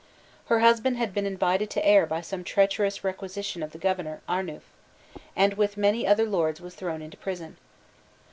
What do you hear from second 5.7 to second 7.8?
many other lords was thrown into prison.